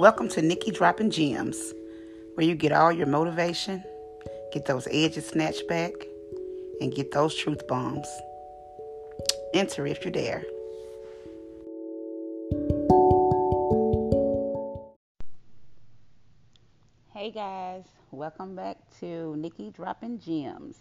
[0.00, 1.74] Welcome to Nikki Dropping Gems,
[2.32, 3.84] where you get all your motivation,
[4.50, 5.92] get those edges snatched back,
[6.80, 8.08] and get those truth bombs.
[9.52, 10.42] Enter if you dare.
[17.12, 20.78] Hey guys, welcome back to Nikki Dropping Gems.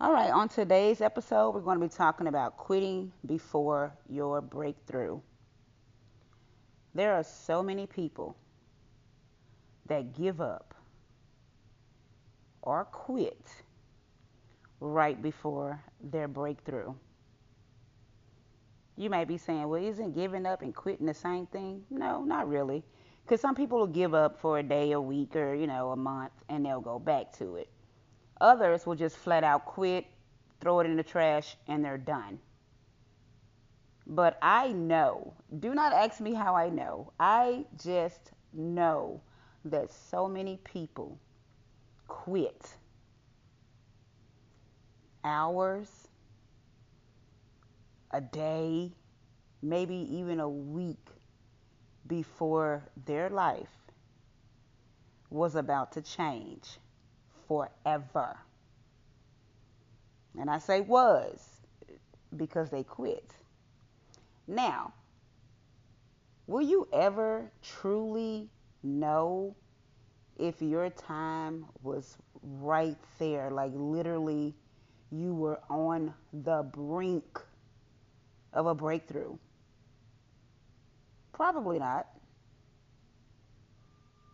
[0.00, 5.18] All right, on today's episode, we're going to be talking about quitting before your breakthrough.
[6.94, 8.36] There are so many people
[9.86, 10.74] that give up
[12.62, 13.46] or quit
[14.80, 16.94] right before their breakthrough.
[18.96, 21.84] You may be saying, well, isn't giving up and quitting the same thing?
[21.90, 22.82] No, not really.
[23.24, 25.96] Because some people will give up for a day, a week, or, you know, a
[25.96, 27.68] month, and they'll go back to it.
[28.40, 30.06] Others will just flat out quit,
[30.60, 32.38] throw it in the trash, and they're done.
[34.10, 37.12] But I know, do not ask me how I know.
[37.20, 39.20] I just know
[39.64, 41.16] that so many people
[42.08, 42.74] quit
[45.22, 46.08] hours,
[48.10, 48.90] a day,
[49.62, 51.06] maybe even a week
[52.08, 53.68] before their life
[55.30, 56.80] was about to change
[57.46, 58.36] forever.
[60.36, 61.60] And I say was
[62.36, 63.32] because they quit.
[64.50, 64.92] Now,
[66.48, 68.50] will you ever truly
[68.82, 69.54] know
[70.40, 73.52] if your time was right there?
[73.52, 74.56] Like, literally,
[75.12, 77.40] you were on the brink
[78.52, 79.36] of a breakthrough?
[81.32, 82.08] Probably not.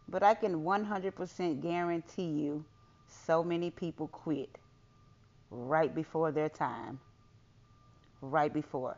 [0.09, 2.65] But I can 100% guarantee you
[3.07, 4.57] so many people quit
[5.51, 7.01] right before their time.
[8.23, 8.97] Right before.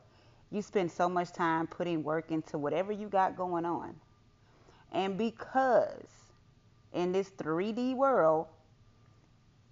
[0.51, 3.95] You spend so much time putting work into whatever you got going on.
[4.93, 6.09] And because
[6.92, 8.47] in this 3D world,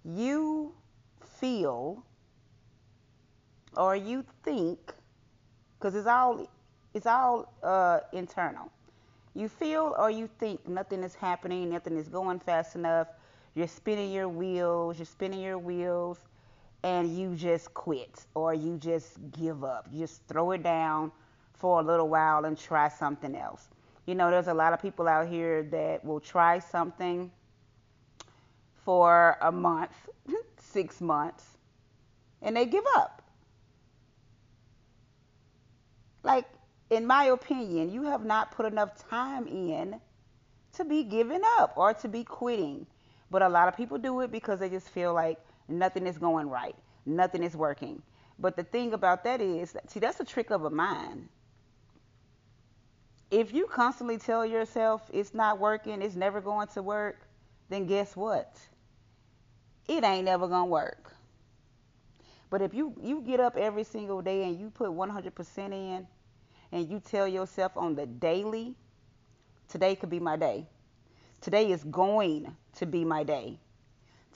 [0.05, 0.73] you
[1.39, 2.03] feel
[3.75, 4.93] or you think,
[5.77, 6.47] because it's all
[6.93, 8.71] it's all uh, internal.
[9.35, 13.07] You feel or you think nothing is happening, nothing is going fast enough.
[13.53, 16.19] You're spinning your wheels, you're spinning your wheels,
[16.87, 19.89] and you just quit or you just give up.
[19.91, 21.11] You just throw it down
[21.53, 23.67] for a little while and try something else.
[24.05, 27.29] You know, there's a lot of people out here that will try something
[28.85, 29.91] for a month,
[30.59, 31.57] six months,
[32.41, 33.21] and they give up.
[36.23, 36.45] Like,
[36.89, 39.99] in my opinion, you have not put enough time in
[40.71, 42.87] to be giving up or to be quitting.
[43.29, 45.37] But a lot of people do it because they just feel like
[45.67, 48.01] nothing is going right, nothing is working.
[48.39, 51.27] But the thing about that is, see, that's a trick of a mind.
[53.31, 57.27] If you constantly tell yourself it's not working, it's never going to work,
[57.69, 58.57] then guess what?
[59.87, 61.13] It ain't never going to work.
[62.49, 66.07] But if you, you get up every single day and you put 100% in
[66.71, 68.75] and you tell yourself on the daily,
[69.67, 70.67] today could be my day.
[71.41, 73.59] Today is going to be my day.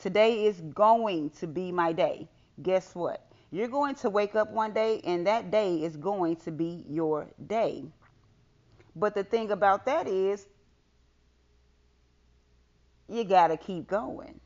[0.01, 2.27] Today is going to be my day.
[2.63, 3.23] Guess what?
[3.51, 7.27] You're going to wake up one day and that day is going to be your
[7.45, 7.83] day.
[8.95, 10.47] But the thing about that is,
[13.07, 14.39] you got to keep going.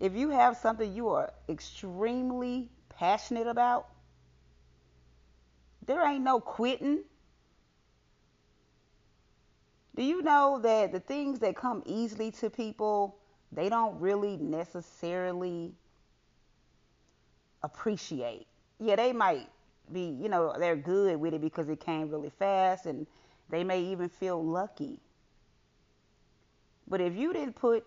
[0.00, 3.88] If you have something you are extremely passionate about,
[5.84, 7.04] there ain't no quitting.
[9.98, 13.16] Do you know that the things that come easily to people,
[13.50, 15.72] they don't really necessarily
[17.64, 18.46] appreciate?
[18.78, 19.48] Yeah, they might
[19.92, 23.08] be, you know, they're good with it because it came really fast and
[23.50, 25.00] they may even feel lucky.
[26.86, 27.84] But if you didn't put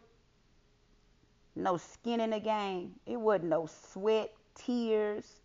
[1.55, 5.39] no skin in the game, it wasn't no sweat, tears,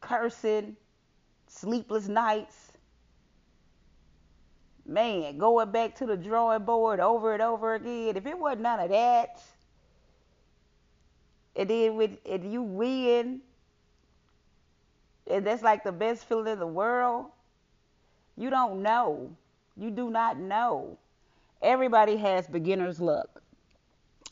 [0.00, 0.76] cursing,
[1.48, 2.67] sleepless nights,
[4.88, 8.16] man, going back to the drawing board over and over again.
[8.16, 9.40] If it wasn't none of that,
[11.54, 13.40] and then with if you win,
[15.30, 17.26] and that's like the best feeling in the world,
[18.36, 19.30] you don't know.
[19.76, 20.98] You do not know.
[21.60, 23.42] Everybody has beginner's luck.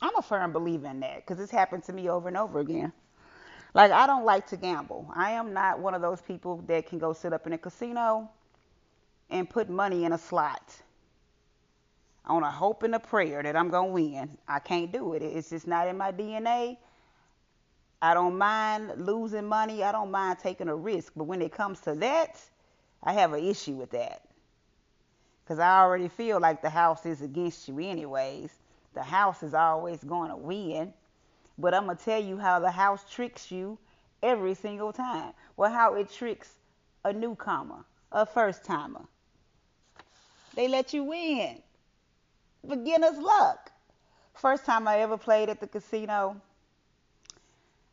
[0.01, 2.93] I'm a firm believer in that because it's happened to me over and over again.
[3.75, 5.11] Like, I don't like to gamble.
[5.15, 8.31] I am not one of those people that can go sit up in a casino
[9.31, 10.83] and put money in a slot
[12.27, 14.39] on a hope and a prayer that I'm going to win.
[14.49, 15.23] I can't do it.
[15.23, 16.77] It's just not in my DNA.
[18.03, 19.83] I don't mind losing money.
[19.83, 21.13] I don't mind taking a risk.
[21.17, 22.41] But when it comes to that,
[23.03, 24.23] I have an issue with that.
[25.45, 28.51] Because I already feel like the house is against you, anyways.
[28.95, 30.93] The house is always going to win.
[31.59, 33.79] But I'm going to tell you how the house tricks you
[34.23, 35.33] every single time.
[35.57, 36.51] Well, how it tricks
[37.05, 39.07] a newcomer, a first timer.
[40.57, 41.63] They let you win.
[42.67, 43.71] Beginner's luck.
[44.35, 46.41] First time I ever played at the casino,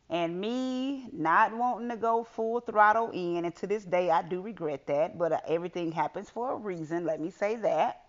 [0.09, 4.41] and me not wanting to go full throttle in, and to this day I do
[4.41, 8.01] regret that, but uh, everything happens for a reason, let me say that.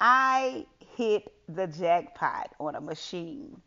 [0.00, 0.66] I
[0.96, 3.60] hit the jackpot on a machine.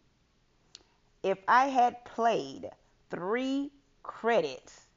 [1.21, 2.69] If I had played
[3.09, 3.71] three
[4.01, 4.87] credits,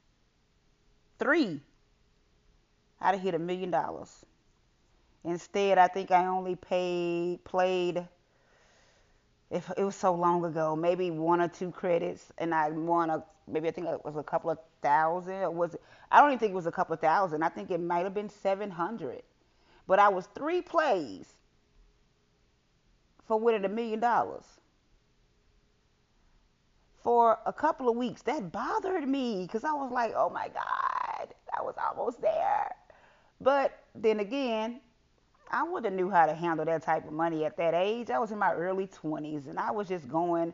[1.19, 1.61] three,
[3.01, 4.25] I'd have hit a million dollars.
[5.23, 8.07] Instead, I think I only paid played
[9.49, 13.23] if it was so long ago, maybe one or two credits, and I won a
[13.47, 15.35] maybe I think it was a couple of thousand.
[15.35, 17.43] Or was it, I don't even think it was a couple of thousand.
[17.43, 19.23] I think it might have been seven hundred.
[19.87, 21.33] But I was three plays
[23.27, 24.45] for winning a million dollars.
[27.03, 31.33] For a couple of weeks, that bothered me because I was like, oh my God,
[31.57, 32.75] I was almost there.
[33.39, 34.81] But then again,
[35.49, 38.09] I wouldn't have knew how to handle that type of money at that age.
[38.09, 40.53] I was in my early 20s and I was just going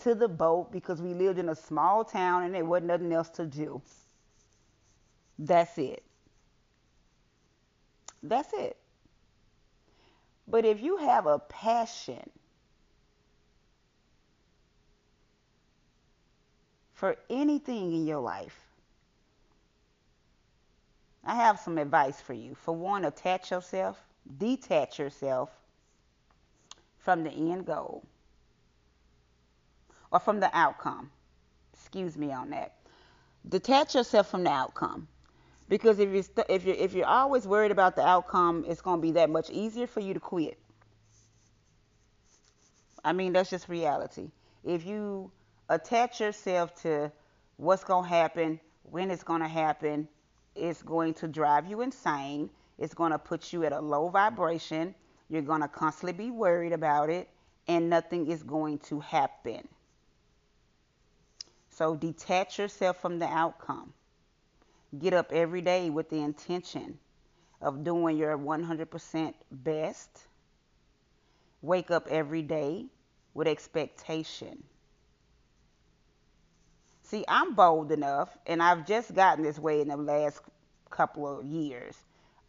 [0.00, 3.28] to the boat because we lived in a small town and there wasn't nothing else
[3.30, 3.82] to do.
[5.38, 6.04] That's it.
[8.22, 8.76] That's it.
[10.46, 12.30] But if you have a passion
[16.94, 18.67] for anything in your life,
[21.28, 22.54] I have some advice for you.
[22.54, 24.02] For one, attach yourself
[24.36, 25.50] detach yourself
[26.98, 28.04] from the end goal
[30.12, 31.10] or from the outcome.
[31.72, 32.74] Excuse me on that.
[33.48, 35.08] Detach yourself from the outcome.
[35.68, 38.98] Because if you st- if you if you're always worried about the outcome, it's going
[38.98, 40.58] to be that much easier for you to quit.
[43.04, 44.30] I mean, that's just reality.
[44.64, 45.30] If you
[45.68, 47.12] attach yourself to
[47.56, 50.08] what's going to happen, when it's going to happen,
[50.58, 52.50] it's going to drive you insane.
[52.78, 54.94] It's going to put you at a low vibration.
[55.28, 57.28] You're going to constantly be worried about it,
[57.66, 59.66] and nothing is going to happen.
[61.70, 63.92] So detach yourself from the outcome.
[64.98, 66.98] Get up every day with the intention
[67.60, 70.26] of doing your 100% best.
[71.60, 72.86] Wake up every day
[73.34, 74.62] with expectation.
[77.08, 80.42] See, I'm bold enough, and I've just gotten this way in the last
[80.90, 81.96] couple of years.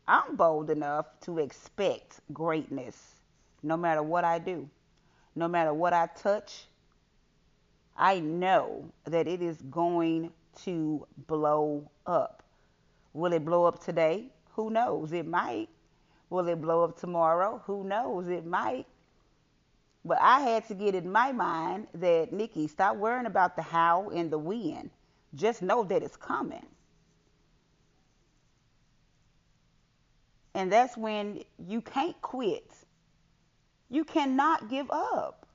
[0.06, 3.22] I'm bold enough to expect greatness
[3.64, 4.70] no matter what I do,
[5.34, 6.66] no matter what I touch.
[7.96, 10.30] I know that it is going
[10.64, 12.44] to blow up.
[13.14, 14.26] Will it blow up today?
[14.56, 15.14] Who knows?
[15.14, 15.70] It might.
[16.30, 17.62] Will it blow up tomorrow?
[17.66, 18.28] Who knows?
[18.28, 18.88] It might.
[20.06, 24.10] But I had to get in my mind that, Nikki, stop worrying about the how
[24.10, 24.90] and the when.
[25.36, 26.66] Just know that it's coming.
[30.54, 32.74] And that's when you can't quit.
[33.90, 35.48] You cannot give up.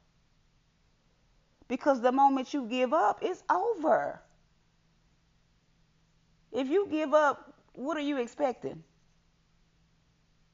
[1.69, 4.20] Because the moment you give up, it's over.
[6.53, 8.82] If you give up, what are you expecting?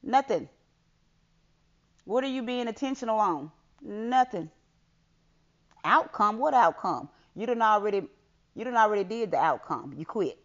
[0.01, 0.49] Nothing.
[2.05, 3.51] What are you being intentional on?
[3.81, 4.49] Nothing.
[5.83, 6.37] Outcome?
[6.37, 7.09] What outcome?
[7.35, 8.03] You didn't already
[8.53, 9.93] you didn't already did the outcome.
[9.97, 10.37] You quit.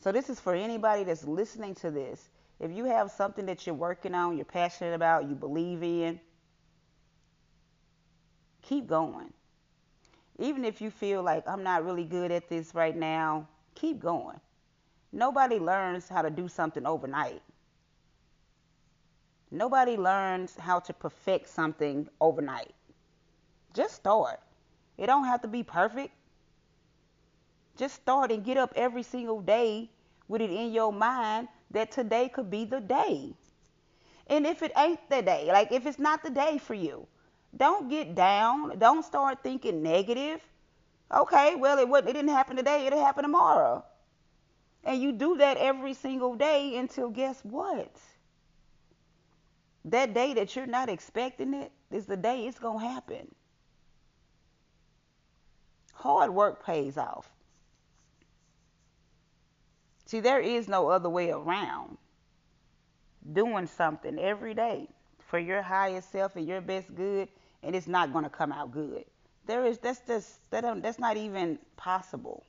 [0.00, 2.28] So this is for anybody that's listening to this.
[2.60, 6.20] If you have something that you're working on, you're passionate about, you believe in,
[8.62, 9.32] keep going.
[10.38, 14.38] Even if you feel like I'm not really good at this right now, keep going.
[15.12, 17.42] Nobody learns how to do something overnight.
[19.50, 22.74] Nobody learns how to perfect something overnight.
[23.72, 24.40] Just start.
[24.96, 26.12] It don't have to be perfect.
[27.76, 29.90] Just start and get up every single day
[30.28, 33.34] with it in your mind that today could be the day.
[34.28, 37.06] And if it ain't the day, like if it's not the day for you,
[37.56, 38.78] don't get down.
[38.78, 40.40] Don't start thinking negative.
[41.12, 43.84] Okay, well it wasn't it didn't happen today, it'll happen tomorrow.
[44.84, 47.90] And you do that every single day until guess what?
[49.86, 53.34] That day that you're not expecting it is the day it's gonna happen.
[55.92, 57.28] Hard work pays off.
[60.06, 61.96] See, there is no other way around
[63.32, 64.88] doing something every day
[65.18, 67.28] for your highest self and your best good,
[67.62, 69.04] and it's not going to come out good.
[69.46, 72.44] There is that's just that that's not even possible.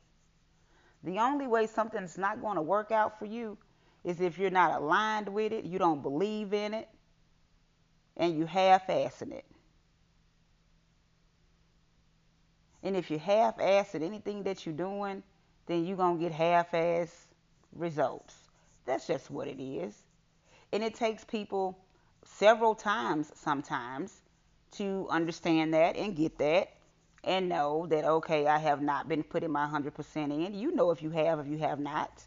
[1.04, 3.58] The only way something's not going to work out for you
[4.04, 6.90] is if you're not aligned with it, you don't believe in it,
[8.18, 9.46] and you half assing it.
[12.84, 15.24] And if you half ass at anything that you're doing,
[15.66, 17.28] then you're going to get half ass
[17.74, 18.36] results.
[18.86, 19.96] That's just what it is.
[20.72, 21.80] And it takes people
[22.24, 24.22] several times sometimes
[24.74, 26.74] to understand that and get that
[27.24, 30.54] and know that, okay, I have not been putting my 100% in.
[30.54, 32.24] You know if you have, if you have not.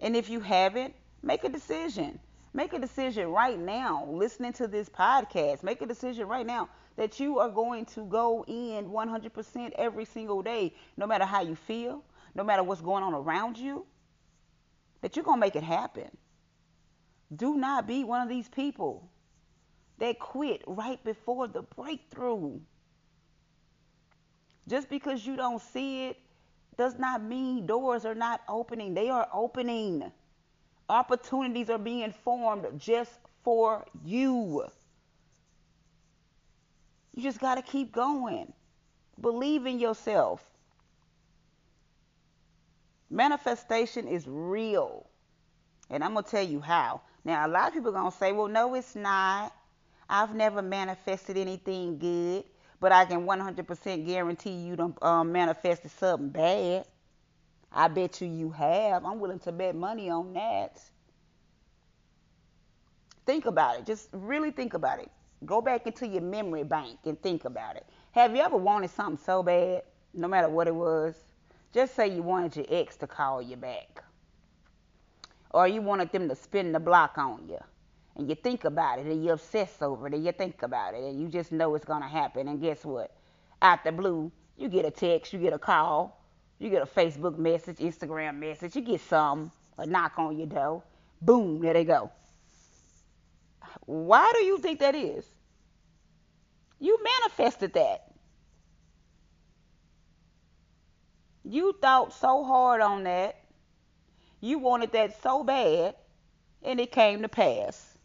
[0.00, 2.20] And if you haven't, make a decision.
[2.58, 5.62] Make a decision right now, listening to this podcast.
[5.62, 10.42] Make a decision right now that you are going to go in 100% every single
[10.42, 12.02] day, no matter how you feel,
[12.34, 13.86] no matter what's going on around you,
[15.02, 16.10] that you're going to make it happen.
[17.36, 19.08] Do not be one of these people
[19.98, 22.58] that quit right before the breakthrough.
[24.66, 26.16] Just because you don't see it
[26.76, 28.94] does not mean doors are not opening.
[28.94, 30.10] They are opening.
[30.88, 34.64] Opportunities are being formed just for you.
[37.14, 38.52] You just got to keep going.
[39.20, 40.42] Believe in yourself.
[43.10, 45.06] Manifestation is real.
[45.90, 47.00] And I'm going to tell you how.
[47.24, 49.52] Now, a lot of people are going to say, well, no, it's not.
[50.08, 52.44] I've never manifested anything good,
[52.80, 56.86] but I can 100% guarantee you don't um, manifested something bad.
[57.72, 59.04] I bet you you have.
[59.04, 60.80] I'm willing to bet money on that.
[63.26, 63.86] Think about it.
[63.86, 65.10] Just really think about it.
[65.44, 67.86] Go back into your memory bank and think about it.
[68.12, 69.82] Have you ever wanted something so bad,
[70.14, 71.14] no matter what it was?
[71.72, 74.02] Just say you wanted your ex to call you back.
[75.50, 77.58] Or you wanted them to spin the block on you.
[78.16, 81.04] And you think about it and you obsess over it and you think about it
[81.04, 82.48] and you just know it's going to happen.
[82.48, 83.14] And guess what?
[83.62, 86.17] Out the blue, you get a text, you get a call,
[86.58, 90.82] you get a Facebook message, Instagram message, you get some, a knock on your door.
[91.22, 92.10] Boom, there they go.
[93.86, 95.24] Why do you think that is?
[96.80, 98.12] You manifested that.
[101.44, 103.36] You thought so hard on that.
[104.40, 105.94] You wanted that so bad,
[106.62, 107.96] and it came to pass.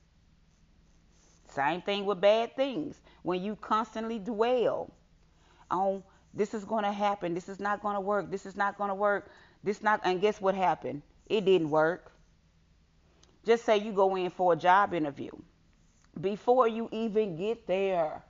[1.49, 2.99] Same thing with bad things.
[3.21, 4.91] When you constantly dwell
[5.69, 6.03] on
[6.33, 8.89] this is going to happen, this is not going to work, this is not going
[8.89, 9.29] to work,
[9.63, 11.01] this not, and guess what happened?
[11.27, 12.11] It didn't work.
[13.45, 15.31] Just say you go in for a job interview
[16.19, 18.23] before you even get there.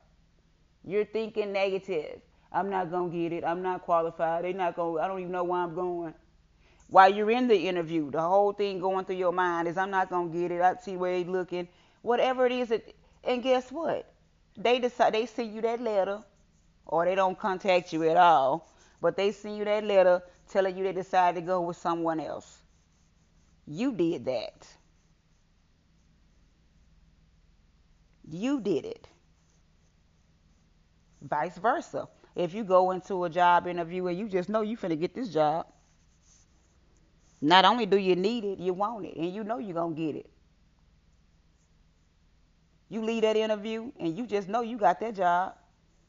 [0.84, 2.22] You're thinking negative.
[2.52, 3.44] I'm not going to get it.
[3.44, 4.44] I'm not qualified.
[4.44, 6.14] They're not going I don't even know why I'm going.
[6.90, 10.10] While you're in the interview, the whole thing going through your mind is I'm not
[10.10, 10.62] going to get it.
[10.62, 11.68] I see where they looking.
[12.02, 12.94] Whatever it is that,
[13.24, 14.12] and guess what?
[14.58, 16.22] They decide they send you that letter
[16.86, 18.70] or they don't contact you at all,
[19.02, 22.62] but they send you that letter telling you they decided to go with someone else.
[23.66, 24.68] You did that.
[28.30, 29.08] You did it.
[31.22, 32.08] Vice versa.
[32.36, 35.30] If you go into a job interview and you just know you finna get this
[35.30, 35.68] job,
[37.42, 40.16] not only do you need it, you want it, and you know you're gonna get
[40.16, 40.30] it.
[42.90, 45.56] You leave that interview and you just know you got that job.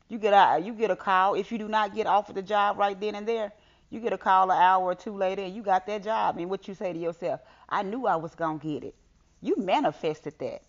[0.08, 1.34] You get a you get a call.
[1.34, 3.52] If you do not get offered the job right then and there,
[3.90, 6.36] you get a call an hour or two later and you got that job.
[6.38, 8.94] And what you say to yourself, I knew I was gonna get it.
[9.40, 10.62] You manifested that.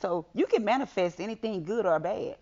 [0.00, 2.36] So you can manifest anything good or bad.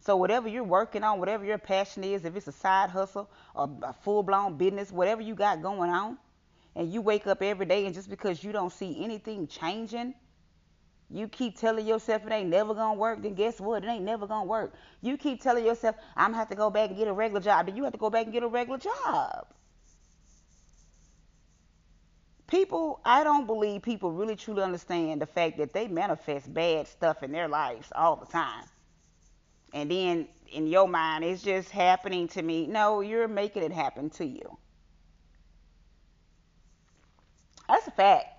[0.00, 3.70] So whatever you're working on, whatever your passion is, if it's a side hustle or
[3.82, 6.18] a full-blown business, whatever you got going on,
[6.76, 10.14] and you wake up every day and just because you don't see anything changing,
[11.10, 13.84] you keep telling yourself it ain't never gonna work, then guess what?
[13.84, 14.74] It ain't never gonna work.
[15.02, 17.66] You keep telling yourself, I'm gonna have to go back and get a regular job,
[17.66, 19.46] then you have to go back and get a regular job.
[22.46, 27.22] People i don't believe people really truly understand the fact that they manifest bad stuff
[27.22, 28.64] in their lives all the time.
[29.72, 32.66] And then in your mind it's just happening to me.
[32.66, 34.58] No you're making it happen to you.
[37.68, 38.33] That's a fact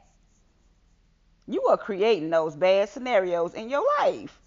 [1.47, 4.39] you are creating those bad scenarios in your life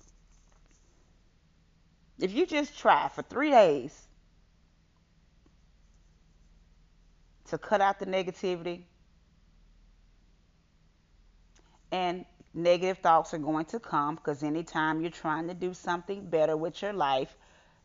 [2.21, 4.09] if you just try for three days
[7.49, 8.83] to cut out the negativity
[11.91, 12.25] and
[12.55, 16.83] negative thoughts are going to come because anytime you're trying to do something better with
[16.83, 17.35] your life,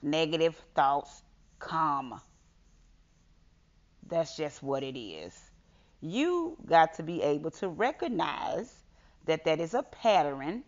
[0.01, 1.21] negative thoughts
[1.59, 2.19] come.
[4.07, 5.33] That's just what it is.
[6.01, 8.73] You got to be able to recognize
[9.25, 10.63] that that is a pattern,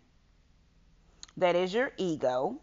[1.38, 2.60] that is your ego,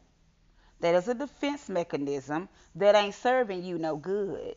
[0.81, 4.57] that is a defense mechanism that ain't serving you no good.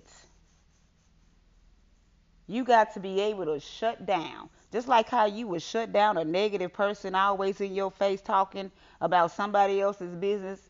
[2.48, 4.50] You got to be able to shut down.
[4.72, 8.72] Just like how you would shut down a negative person always in your face talking
[9.02, 10.70] about somebody else's business.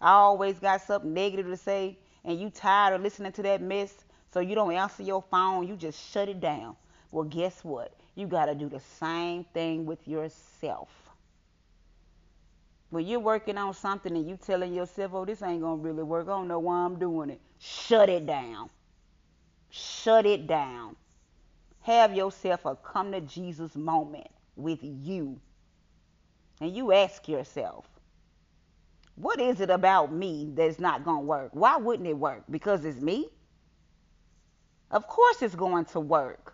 [0.00, 3.92] I always got something negative to say, and you tired of listening to that mess,
[4.32, 5.66] so you don't answer your phone.
[5.66, 6.76] You just shut it down.
[7.10, 7.94] Well, guess what?
[8.14, 10.88] You got to do the same thing with yourself.
[12.90, 16.04] When you're working on something and you telling yourself, oh, this ain't going to really
[16.04, 18.70] work, I don't know why I'm doing it, shut it down.
[19.70, 20.94] Shut it down.
[21.80, 25.40] Have yourself a come to Jesus moment with you.
[26.60, 27.84] And you ask yourself,
[29.16, 31.50] what is it about me that's not going to work?
[31.52, 32.44] Why wouldn't it work?
[32.48, 33.28] Because it's me?
[34.92, 36.53] Of course it's going to work.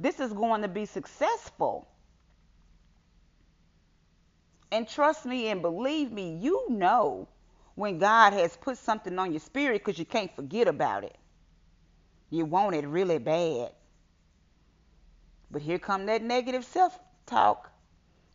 [0.00, 1.86] This is going to be successful.
[4.72, 7.28] And trust me and believe me, you know
[7.74, 11.16] when God has put something on your spirit because you can't forget about it.
[12.30, 13.72] You want it really bad.
[15.50, 17.70] But here come that negative self-talk.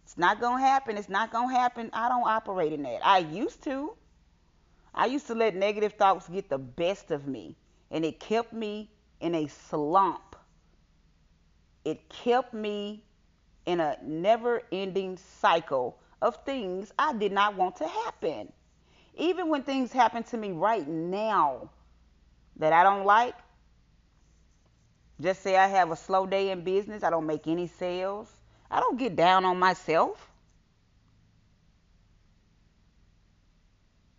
[0.03, 0.98] It's not going to happen.
[0.98, 1.89] It's not going to happen.
[1.93, 3.00] I don't operate in that.
[3.03, 3.93] I used to.
[4.93, 7.55] I used to let negative thoughts get the best of me,
[7.89, 10.22] and it kept me in a slump.
[11.86, 13.04] It kept me
[13.65, 18.51] in a never ending cycle of things I did not want to happen.
[19.15, 21.70] Even when things happen to me right now
[22.58, 23.36] that I don't like,
[25.22, 28.30] just say I have a slow day in business, I don't make any sales,
[28.70, 30.30] I don't get down on myself.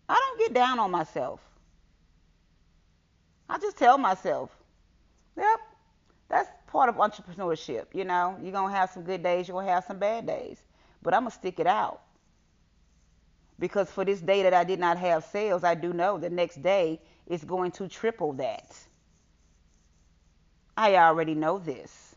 [0.09, 1.41] I don't get down on myself.
[3.49, 4.49] I just tell myself,
[5.37, 5.59] yep,
[6.29, 7.87] that's part of entrepreneurship.
[7.93, 10.61] You know, you're to have some good days, you're to have some bad days.
[11.01, 12.01] But I'm to stick it out.
[13.59, 16.61] Because for this day that I did not have sales, I do know the next
[16.61, 18.75] day is going to triple that.
[20.75, 22.15] I already know this.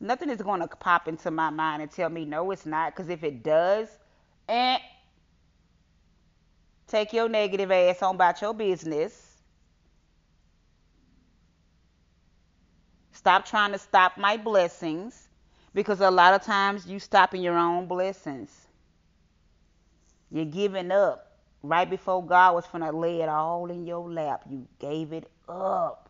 [0.00, 2.94] Nothing is going to pop into my mind and tell me, no, it's not.
[2.94, 3.88] Because if it does,
[4.48, 4.78] eh,
[6.86, 9.27] take your negative ass on about your business.
[13.28, 15.28] Stop trying to stop my blessings
[15.74, 18.68] because a lot of times you stopping your own blessings.
[20.30, 24.44] You're giving up right before God was going to lay it all in your lap.
[24.48, 26.08] You gave it up.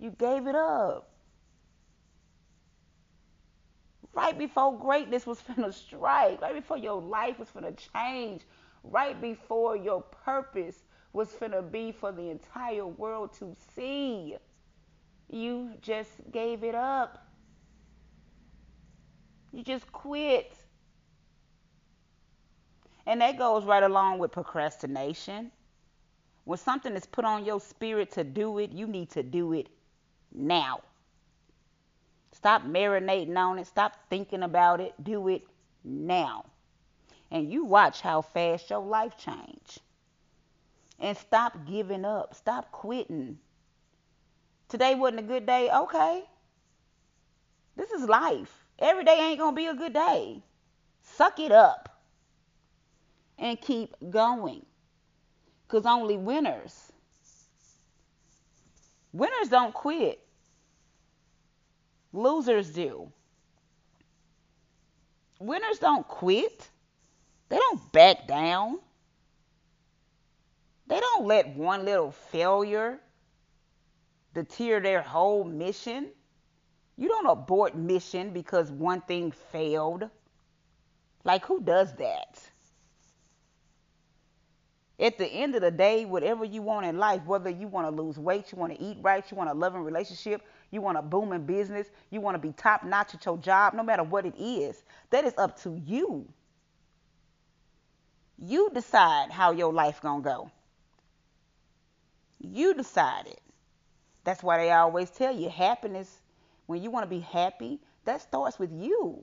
[0.00, 1.10] You gave it up.
[4.14, 8.44] Right before greatness was going to strike, right before your life was going to change,
[8.82, 14.38] right before your purpose was going to be for the entire world to see.
[15.30, 17.26] You just gave it up.
[19.52, 20.54] You just quit.
[23.06, 25.50] And that goes right along with procrastination.
[26.44, 29.68] When something is put on your spirit to do it, you need to do it
[30.32, 30.80] now.
[32.32, 33.66] Stop marinating on it.
[33.66, 34.92] Stop thinking about it.
[35.02, 35.46] Do it
[35.84, 36.44] now.
[37.30, 39.78] And you watch how fast your life change.
[40.98, 42.34] And stop giving up.
[42.34, 43.38] Stop quitting.
[44.74, 45.70] Today wasn't a good day.
[45.72, 46.24] Okay.
[47.76, 48.52] This is life.
[48.80, 50.42] Every day ain't going to be a good day.
[51.00, 52.02] Suck it up
[53.38, 54.66] and keep going.
[55.62, 56.90] Because only winners,
[59.12, 60.18] winners don't quit,
[62.12, 63.12] losers do.
[65.38, 66.68] Winners don't quit,
[67.48, 68.80] they don't back down.
[70.88, 72.98] They don't let one little failure
[74.34, 76.08] deter their whole mission.
[76.96, 80.08] You don't abort mission because one thing failed.
[81.24, 82.40] Like, who does that?
[85.00, 88.02] At the end of the day, whatever you want in life, whether you want to
[88.02, 91.02] lose weight, you want to eat right, you want a loving relationship, you want a
[91.02, 94.34] booming business, you want to be top notch at your job, no matter what it
[94.38, 96.28] is, that is up to you.
[98.38, 100.50] You decide how your life gonna go.
[102.38, 103.43] You decide it.
[104.24, 106.20] That's why they always tell you happiness,
[106.66, 109.22] when you want to be happy, that starts with you.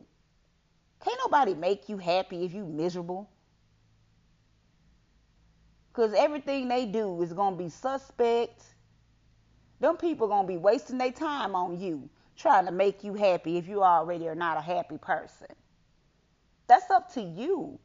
[1.04, 3.30] Can't nobody make you happy if you miserable.
[5.92, 8.64] Because everything they do is going to be suspect.
[9.80, 13.58] Them people going to be wasting their time on you, trying to make you happy
[13.58, 15.48] if you already are not a happy person.
[16.68, 17.80] That's up to you.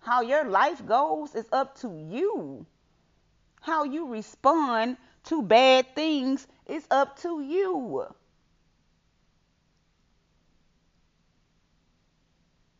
[0.00, 2.66] How your life goes is up to you.
[3.60, 8.06] How you respond to bad things is up to you.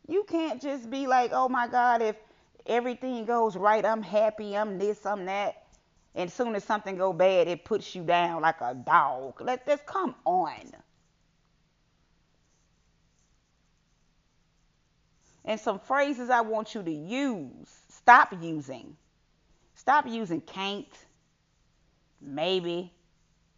[0.06, 2.16] You can't just be like, oh my God, if
[2.66, 5.64] everything goes right, I'm happy, I'm this, I'm that.
[6.14, 9.40] And soon as something go bad, it puts you down like a dog.
[9.40, 10.72] Let this come on.
[15.44, 17.68] And some phrases I want you to use.
[17.90, 18.96] Stop using.
[19.74, 20.88] Stop using can't,
[22.20, 22.92] maybe,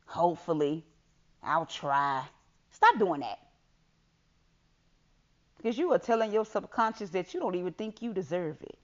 [0.07, 0.85] hopefully,
[1.43, 2.25] I'll try.
[2.71, 3.39] Stop doing that.
[5.57, 8.79] Because you are telling your subconscious that you don't even think you deserve it.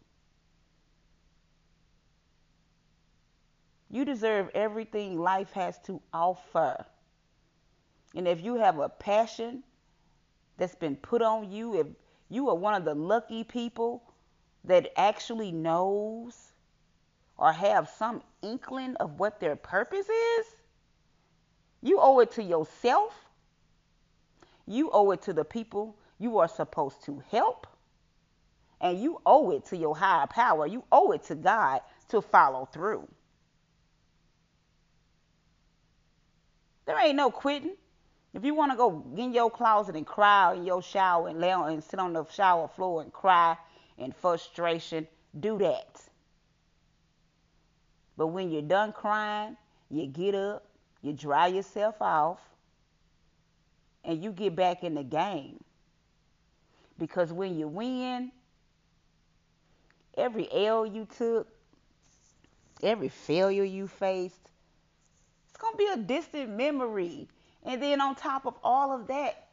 [3.91, 6.85] You deserve everything life has to offer.
[8.15, 9.63] And if you have a passion
[10.59, 11.87] that's been put on you, if
[12.29, 14.03] you are one of the lucky people
[14.65, 16.46] that actually knows
[17.39, 20.47] or have some inkling of what their purpose is,
[21.83, 23.15] you owe it to yourself.
[24.67, 27.67] You owe it to the people you are supposed to help.
[28.81, 30.67] And you owe it to your higher power.
[30.67, 33.07] You owe it to God to follow through.
[36.87, 37.77] There ain't no quitting.
[38.35, 41.53] If you want to go in your closet and cry in your shower and lay
[41.53, 43.57] on and sit on the shower floor and cry
[43.99, 45.09] in frustration,
[45.41, 46.01] do that.
[48.17, 49.57] But when you're done crying,
[49.91, 50.65] you get up,
[51.03, 52.41] you dry yourself off,
[54.05, 55.63] and you get back in the game.
[56.99, 58.33] Because when you win,
[60.17, 61.47] every L you took,
[62.83, 64.51] every failure you faced,
[65.49, 67.29] it's going to be a distant memory.
[67.65, 69.49] And then on top of all of that,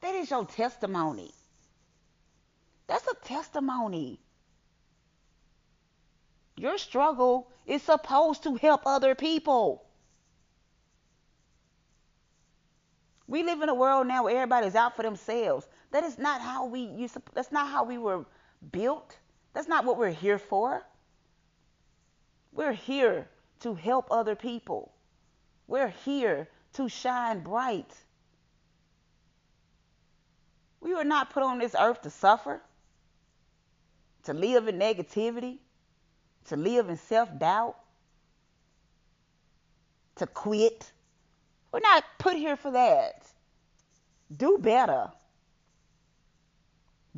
[0.00, 1.32] that is your testimony.
[2.86, 4.20] That's a testimony.
[6.56, 9.84] Your struggle is supposed to help other people.
[13.26, 15.66] We live in a world now where everybody's out for themselves.
[15.90, 18.24] That is not how we you, that's not how we were
[18.72, 19.18] built.
[19.52, 20.86] That's not what we're here for.
[22.52, 23.28] We're here
[23.60, 24.92] to help other people.
[25.66, 27.92] We're here to shine bright.
[30.80, 32.60] We were not put on this earth to suffer,
[34.24, 35.58] to live in negativity,
[36.46, 37.76] to live in self doubt,
[40.16, 40.92] to quit.
[41.72, 43.26] We're not put here for that.
[44.36, 45.10] Do better.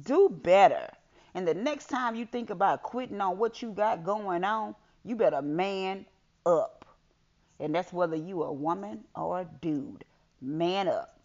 [0.03, 0.88] Do better.
[1.35, 5.17] And the next time you think about quitting on what you got going on, you
[5.17, 6.07] better man
[6.45, 6.85] up.
[7.61, 10.05] And that's whether you a woman or a dude.
[10.41, 11.19] Man up.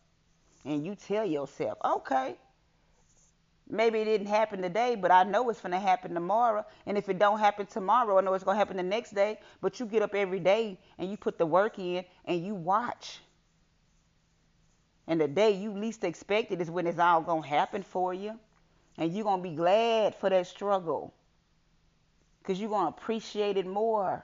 [0.65, 2.37] And you tell yourself, okay,
[3.73, 6.65] maybe it didn't happen today, but I know it's going to happen tomorrow.
[6.85, 9.39] And if it don't happen tomorrow, I know it's going to happen the next day.
[9.61, 13.19] But you get up every day and you put the work in and you watch.
[15.07, 18.13] And the day you least expect it is when it's all going to happen for
[18.13, 18.39] you.
[18.97, 21.13] And you're going to be glad for that struggle
[22.41, 24.23] because you're going to appreciate it more.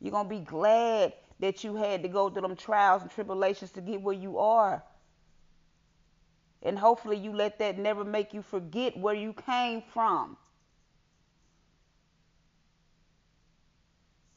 [0.00, 3.70] You're going to be glad that you had to go through them trials and tribulations
[3.72, 4.82] to get where you are.
[6.62, 10.36] And hopefully you let that never make you forget where you came from.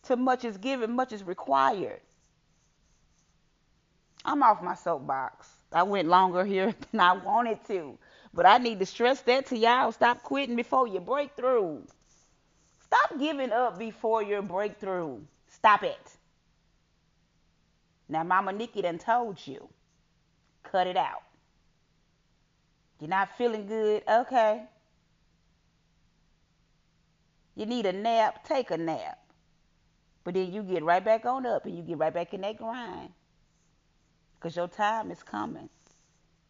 [0.03, 2.01] Too much is given, much is required.
[4.25, 5.49] I'm off my soapbox.
[5.71, 7.97] I went longer here than I wanted to.
[8.33, 9.91] But I need to stress that to y'all.
[9.91, 11.81] Stop quitting before your breakthrough.
[12.83, 15.19] Stop giving up before your breakthrough.
[15.49, 16.17] Stop it.
[18.09, 19.67] Now, Mama Nikki done told you.
[20.63, 21.23] Cut it out.
[23.03, 24.01] You're not feeling good?
[24.07, 24.63] Okay.
[27.53, 28.45] You need a nap?
[28.47, 29.19] Take a nap.
[30.23, 32.55] But then you get right back on up and you get right back in that
[32.55, 33.09] grind.
[34.35, 35.67] Because your time is coming.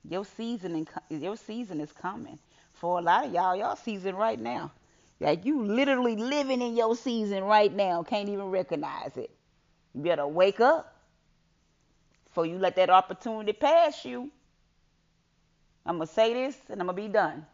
[0.08, 2.38] Your season, your season is coming.
[2.74, 4.74] For a lot of y'all, y'all season right now.
[5.20, 9.32] Like you literally living in your season right now, can't even recognize it.
[9.96, 11.02] You better wake up
[12.26, 14.30] before you let that opportunity pass you.
[15.86, 17.46] I'm going to say this and I'm going to be done.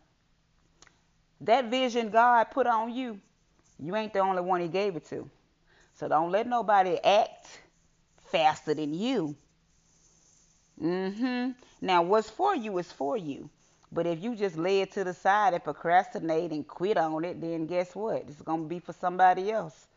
[1.42, 3.20] That vision God put on you,
[3.80, 5.30] you ain't the only one He gave it to.
[5.96, 7.48] So don't let nobody act
[8.32, 9.36] faster than you.
[10.82, 11.52] Mm-hmm.
[11.82, 13.50] Now, what's for you is for you.
[13.92, 17.42] But if you just lay it to the side and procrastinate and quit on it,
[17.42, 18.24] then guess what?
[18.28, 19.88] It's going to be for somebody else.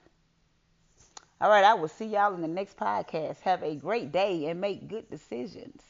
[1.41, 3.41] All right, I will see y'all in the next podcast.
[3.41, 5.83] Have a great day and make good decisions.